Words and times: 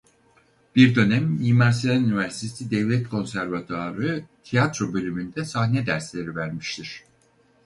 Bir 0.75 0.95
dönem 0.95 1.25
Mimar 1.31 1.71
Sinan 1.71 2.03
Üniversitesi 2.05 2.71
Devlet 2.71 3.09
Konservatuvarı 3.09 4.23
Tiyatro 4.43 4.93
Bölümünde 4.93 5.45
sahne 5.45 5.85
dersleri 5.85 6.35
vermiştir. 6.35 7.03